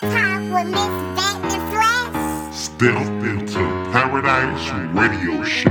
[0.00, 2.54] talk with Miss Bat the Flash.
[2.54, 3.60] Step into
[3.92, 5.70] Paradise Radio Show.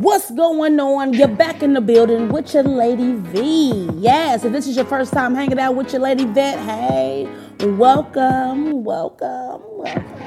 [0.00, 1.14] What's going on?
[1.14, 3.88] You're back in the building with your lady V.
[3.94, 7.28] Yes, if this is your first time hanging out with your lady Vet, hey,
[7.60, 10.21] welcome, welcome, welcome.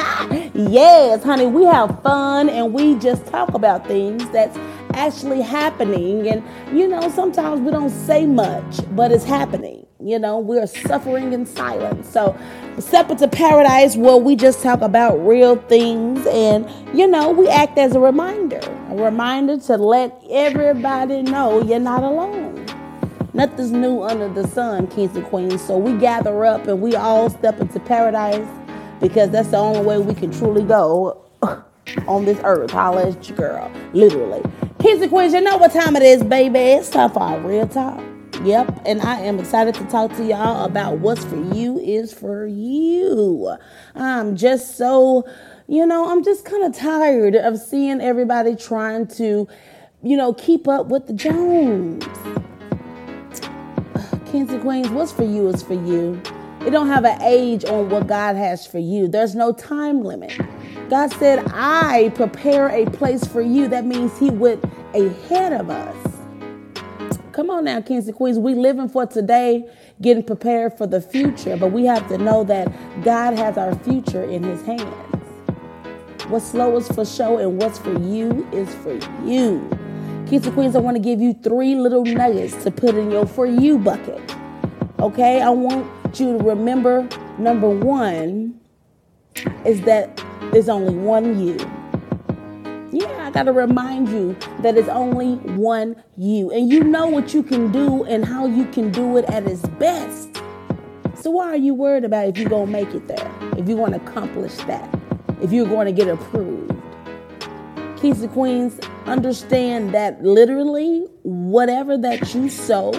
[0.54, 4.56] yes, honey, we have fun and we just talk about things that's
[4.94, 6.26] actually happening.
[6.28, 6.42] And
[6.76, 9.86] you know, sometimes we don't say much, but it's happening.
[10.02, 12.08] You know, we're suffering in silence.
[12.08, 12.38] So,
[12.78, 17.76] step into paradise where we just talk about real things and, you know, we act
[17.76, 22.64] as a reminder, a reminder to let everybody know you're not alone.
[23.34, 25.62] Nothing's new under the sun, kings and queens.
[25.62, 28.48] So, we gather up and we all step into paradise
[29.00, 31.24] because that's the only way we can truly go
[32.06, 32.70] on this earth.
[32.70, 34.42] Holla at your girl, literally.
[34.78, 36.58] Kings and queens, you know what time it is, baby.
[36.58, 38.02] It's time for our real talk.
[38.44, 42.46] Yep, and I am excited to talk to y'all about what's for you is for
[42.46, 43.54] you.
[43.94, 45.28] I'm just so,
[45.66, 49.46] you know, I'm just kind of tired of seeing everybody trying to,
[50.02, 52.02] you know, keep up with the Jones.
[54.30, 56.22] Kings and queens, what's for you is for you.
[56.66, 59.08] It don't have an age on what God has for you.
[59.08, 60.38] There's no time limit.
[60.90, 63.66] God said, I prepare a place for you.
[63.68, 64.62] That means He went
[64.94, 65.96] ahead of us.
[67.32, 68.38] Come on now, Kings and Queens.
[68.38, 69.66] We living for today,
[70.02, 72.70] getting prepared for the future, but we have to know that
[73.02, 74.94] God has our future in His hands.
[76.28, 78.92] What's slow is for show, and what's for you is for
[79.24, 79.66] you.
[80.28, 83.26] Kings and Queens, I want to give you three little nuggets to put in your
[83.26, 84.20] for you bucket.
[84.98, 87.06] Okay, I want you to remember
[87.38, 88.58] number one
[89.64, 91.56] is that there's only one you.
[92.92, 96.50] Yeah, I got to remind you that it's only one you.
[96.50, 99.62] And you know what you can do and how you can do it at its
[99.78, 100.28] best.
[101.14, 103.30] So why are you worried about if you're going to make it there?
[103.56, 104.92] If you're going to accomplish that?
[105.40, 106.72] If you're going to get approved?
[108.00, 112.90] Kings and queens, understand that literally whatever that you sow,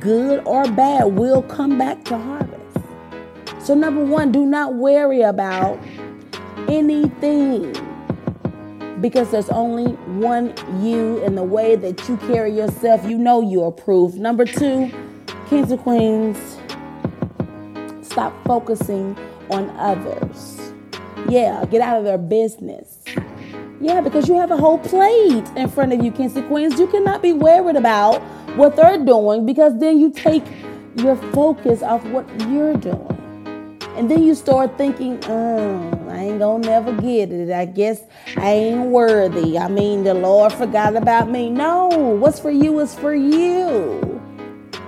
[0.00, 2.78] good or bad, will come back to harvest.
[3.60, 5.78] So number one, do not worry about
[6.68, 7.72] anything
[9.00, 13.04] because there's only one you in the way that you carry yourself.
[13.08, 14.16] You know you're approved.
[14.16, 14.90] Number two,
[15.48, 16.58] kings and queens,
[18.02, 19.16] stop focusing
[19.50, 20.72] on others.
[21.28, 22.99] Yeah, get out of their business.
[23.82, 26.78] Yeah, because you have a whole plate in front of you, kings and queens.
[26.78, 28.20] You cannot be worried about
[28.56, 30.44] what they're doing because then you take
[30.96, 33.16] your focus off what you're doing.
[33.96, 37.50] And then you start thinking, oh, I ain't gonna never get it.
[37.50, 38.02] I guess
[38.36, 39.58] I ain't worthy.
[39.58, 41.48] I mean, the Lord forgot about me.
[41.48, 44.20] No, what's for you is for you.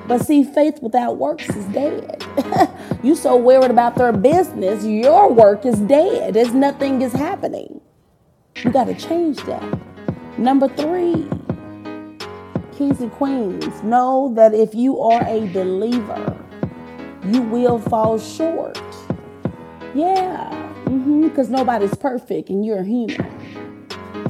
[0.06, 2.22] But see, faith without works is dead.
[3.02, 6.34] you so worried about their business, your work is dead.
[6.34, 7.81] There's nothing is happening.
[8.56, 9.78] You got to change that.
[10.38, 11.28] Number three,
[12.76, 16.38] kings and queens, know that if you are a believer,
[17.26, 18.78] you will fall short.
[19.94, 20.48] Yeah,
[20.84, 23.30] because mm-hmm, nobody's perfect and you're human.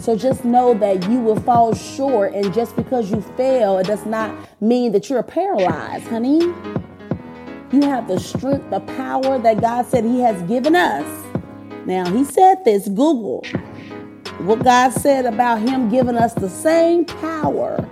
[0.00, 4.04] So just know that you will fall short, and just because you fail, it does
[4.04, 6.40] not mean that you're paralyzed, honey.
[7.72, 11.06] You have the strength, the power that God said He has given us.
[11.86, 13.44] Now, He said this Google
[14.44, 17.88] what God said about Him giving us the same power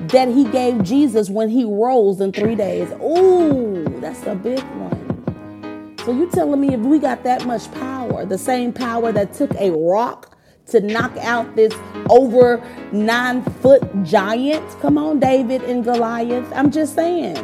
[0.00, 2.90] that He gave Jesus when He rose in three days.
[3.00, 5.96] Ooh, that's a big one.
[6.04, 9.54] So you telling me if we got that much power, the same power that took
[9.54, 10.36] a rock
[10.66, 11.72] to knock out this
[12.10, 14.68] over nine foot giant?
[14.80, 16.50] Come on, David and Goliath.
[16.54, 17.36] I'm just saying.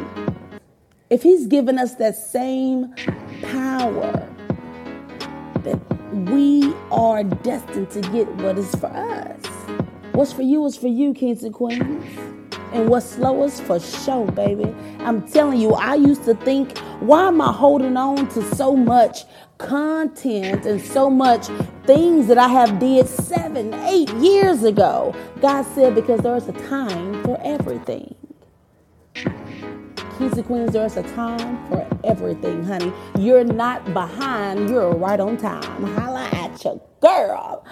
[1.09, 2.93] If he's given us that same
[7.19, 9.45] are destined to get what is for us.
[10.13, 12.17] What's for you is for you, kings and queens.
[12.71, 14.73] And what's slow is for show, baby.
[14.99, 19.25] I'm telling you, I used to think, why am I holding on to so much
[19.57, 21.47] content and so much
[21.85, 25.13] things that I have did seven, eight years ago?
[25.41, 28.15] God said, because there's a time for everything.
[29.13, 32.93] Kings and queens, there's a time for everything, honey.
[33.17, 35.83] You're not behind, you're right on time.
[35.95, 37.65] Holla got your girl.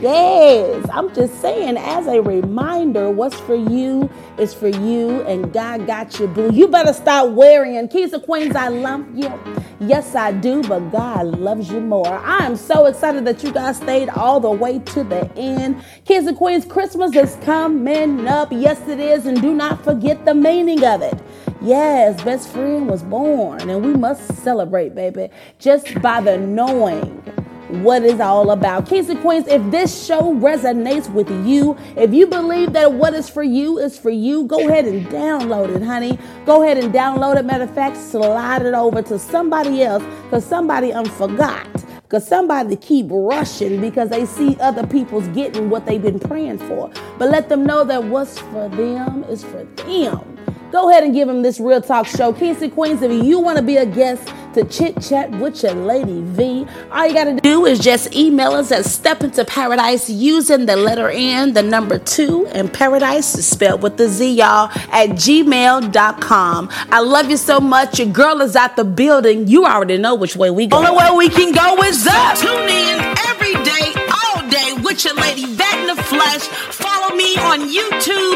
[0.00, 5.86] Yes, I'm just saying, as a reminder, what's for you is for you, and God
[5.86, 6.50] got you, boo.
[6.52, 7.88] You better start wearing.
[7.88, 9.32] Keys of Queens, I love you.
[9.80, 12.08] Yes, I do, but God loves you more.
[12.08, 15.82] I am so excited that you guys stayed all the way to the end.
[16.04, 18.48] Kids and Queens, Christmas is coming up.
[18.52, 21.20] Yes, it is, and do not forget the meaning of it.
[21.60, 27.22] Yes, best friend was born, and we must celebrate, baby, just by the knowing
[27.68, 28.88] what is all about.
[28.88, 33.28] Kings and Queens, if this show resonates with you, if you believe that what is
[33.28, 36.18] for you is for you, go ahead and download it, honey.
[36.46, 37.44] Go ahead and download it.
[37.44, 41.84] Matter of fact, slide it over to somebody else because somebody um, unforgot.
[42.02, 46.90] Because somebody keep rushing because they see other people's getting what they've been praying for.
[47.18, 50.47] But let them know that what's for them is for them.
[50.70, 52.32] Go ahead and give them this real talk show.
[52.32, 55.72] Kings and Queens, if you want to be a guest to chit chat with your
[55.74, 60.10] lady V, all you got to do is just email us at Step Into Paradise
[60.10, 64.70] using the letter N, the number two, and paradise is spelled with the Z, y'all,
[64.92, 66.68] at gmail.com.
[66.90, 67.98] I love you so much.
[67.98, 69.48] Your girl is at the building.
[69.48, 70.78] You already know which way we go.
[70.78, 72.36] Only way we can go is up.
[72.36, 72.98] Tune in
[73.28, 73.92] every day,
[74.24, 76.42] all day with your lady Vet in the Flesh.
[76.42, 78.27] Follow me on YouTube,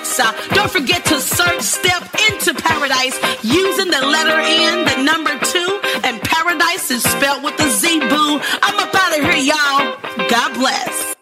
[0.00, 0.54] Alexa.
[0.54, 6.20] Don't forget to search Step into Paradise using the letter N, the number two, and
[6.22, 8.40] paradise is spelled with a Z, boo.
[8.62, 10.28] I'm up out of here, y'all.
[10.28, 11.19] God bless.